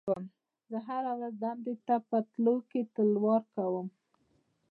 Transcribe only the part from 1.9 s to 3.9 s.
په تللو کې تلوار کوم.